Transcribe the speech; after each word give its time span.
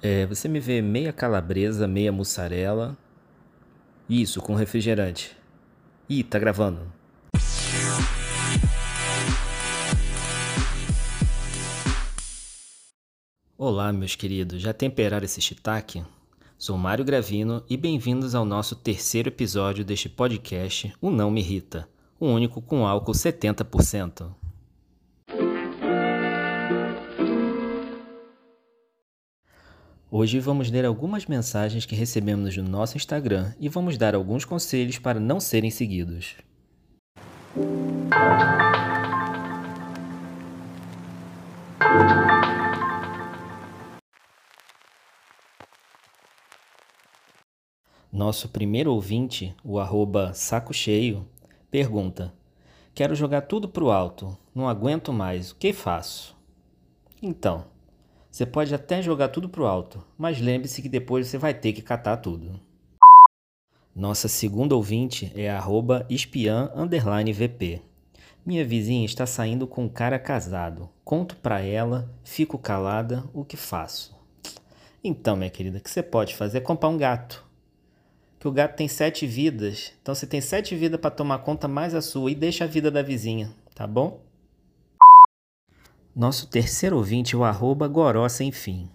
É, 0.00 0.24
você 0.26 0.46
me 0.46 0.60
vê 0.60 0.80
meia 0.80 1.12
calabresa, 1.12 1.88
meia 1.88 2.12
mussarela. 2.12 2.96
Isso, 4.08 4.40
com 4.40 4.54
refrigerante. 4.54 5.36
Ih, 6.08 6.22
tá 6.22 6.38
gravando. 6.38 6.92
Olá, 13.56 13.92
meus 13.92 14.14
queridos. 14.14 14.62
Já 14.62 14.72
temperaram 14.72 15.24
esse 15.24 15.40
shiitake? 15.40 16.04
Sou 16.56 16.78
Mário 16.78 17.04
Gravino 17.04 17.64
e 17.68 17.76
bem-vindos 17.76 18.36
ao 18.36 18.44
nosso 18.44 18.76
terceiro 18.76 19.28
episódio 19.28 19.84
deste 19.84 20.08
podcast 20.08 20.92
O 21.00 21.10
Não 21.10 21.28
Me 21.28 21.40
Irrita, 21.40 21.88
o 22.20 22.26
único 22.26 22.62
com 22.62 22.86
álcool 22.86 23.12
70%. 23.12 24.32
Hoje 30.10 30.40
vamos 30.40 30.70
ler 30.70 30.86
algumas 30.86 31.26
mensagens 31.26 31.84
que 31.84 31.94
recebemos 31.94 32.56
no 32.56 32.62
nosso 32.62 32.96
Instagram 32.96 33.52
e 33.60 33.68
vamos 33.68 33.98
dar 33.98 34.14
alguns 34.14 34.42
conselhos 34.42 34.98
para 34.98 35.20
não 35.20 35.38
serem 35.38 35.70
seguidos. 35.70 36.34
Nosso 48.10 48.48
primeiro 48.48 48.94
ouvinte, 48.94 49.54
o 49.62 49.78
arroba 49.78 50.32
saco 50.32 50.72
cheio, 50.72 51.28
pergunta: 51.70 52.32
Quero 52.94 53.14
jogar 53.14 53.42
tudo 53.42 53.68
pro 53.68 53.90
alto, 53.90 54.34
não 54.54 54.66
aguento 54.66 55.12
mais, 55.12 55.50
o 55.50 55.56
que 55.56 55.70
faço? 55.70 56.34
Então, 57.20 57.66
você 58.30 58.46
pode 58.46 58.74
até 58.74 59.02
jogar 59.02 59.28
tudo 59.28 59.48
pro 59.48 59.66
alto, 59.66 60.04
mas 60.16 60.40
lembre-se 60.40 60.82
que 60.82 60.88
depois 60.88 61.26
você 61.26 61.38
vai 61.38 61.54
ter 61.54 61.72
que 61.72 61.82
catar 61.82 62.18
tudo. 62.18 62.60
Nossa 63.94 64.28
segunda 64.28 64.76
ouvinte 64.76 65.32
é 65.34 65.50
arroba 65.50 66.06
espiã 66.08 66.70
VP. 67.34 67.82
Minha 68.46 68.64
vizinha 68.64 69.04
está 69.04 69.26
saindo 69.26 69.66
com 69.66 69.84
um 69.84 69.88
cara 69.88 70.18
casado. 70.18 70.88
Conto 71.04 71.36
pra 71.36 71.60
ela, 71.60 72.08
fico 72.22 72.56
calada, 72.58 73.24
o 73.34 73.44
que 73.44 73.56
faço? 73.56 74.16
Então, 75.02 75.36
minha 75.36 75.50
querida, 75.50 75.78
o 75.78 75.80
que 75.80 75.90
você 75.90 76.02
pode 76.02 76.34
fazer 76.36 76.58
é 76.58 76.60
comprar 76.60 76.88
um 76.88 76.96
gato 76.96 77.48
que 78.38 78.46
o 78.46 78.52
gato 78.52 78.76
tem 78.76 78.88
sete 78.88 79.26
vidas. 79.26 79.92
Então 80.00 80.14
você 80.14 80.26
tem 80.26 80.40
sete 80.40 80.76
vidas 80.76 81.00
para 81.00 81.10
tomar 81.10 81.38
conta 81.38 81.66
mais 81.66 81.94
a 81.94 82.00
sua 82.00 82.30
e 82.30 82.34
deixa 82.34 82.64
a 82.64 82.68
vida 82.68 82.90
da 82.90 83.02
vizinha, 83.02 83.50
tá 83.74 83.86
bom? 83.86 84.20
Nosso 86.14 86.46
terceiro 86.48 86.96
ouvinte 86.96 87.34
é 87.34 87.38
o 87.38 87.44
arroba 87.44 87.86
goró 87.86 88.28
sem 88.28 88.50
fim. 88.50 88.90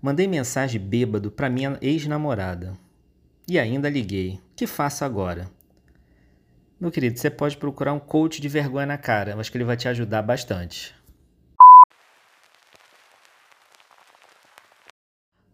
Mandei 0.00 0.26
mensagem 0.26 0.80
bêbado 0.80 1.30
para 1.30 1.50
minha 1.50 1.76
ex-namorada. 1.80 2.72
E 3.46 3.58
ainda 3.58 3.90
liguei. 3.90 4.40
Que 4.54 4.66
faço 4.66 5.04
agora? 5.04 5.50
Meu 6.80 6.90
querido, 6.90 7.18
você 7.18 7.28
pode 7.28 7.56
procurar 7.56 7.92
um 7.92 7.98
coach 7.98 8.40
de 8.40 8.48
vergonha 8.48 8.86
na 8.86 8.96
cara. 8.96 9.32
Eu 9.32 9.40
acho 9.40 9.50
que 9.50 9.58
ele 9.58 9.64
vai 9.64 9.76
te 9.76 9.88
ajudar 9.88 10.22
bastante. 10.22 10.94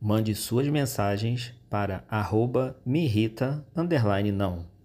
Mande 0.00 0.34
suas 0.34 0.68
mensagens 0.68 1.52
para 1.68 2.04
arroba 2.08 2.76
não. 4.32 4.75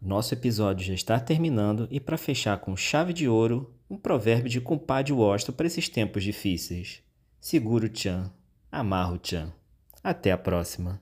Nosso 0.00 0.32
episódio 0.32 0.86
já 0.86 0.94
está 0.94 1.18
terminando 1.18 1.88
e 1.90 1.98
para 1.98 2.16
fechar 2.16 2.58
com 2.58 2.76
chave 2.76 3.12
de 3.12 3.28
ouro, 3.28 3.74
um 3.90 3.96
provérbio 3.96 4.48
de 4.48 4.60
compadre 4.60 5.12
Washington 5.12 5.52
para 5.52 5.66
esses 5.66 5.88
tempos 5.88 6.22
difíceis. 6.22 7.02
Seguro 7.40 7.88
Tchan, 7.88 8.32
amarro 8.70 9.18
Tchan. 9.18 9.52
Até 10.02 10.30
a 10.30 10.38
próxima. 10.38 11.00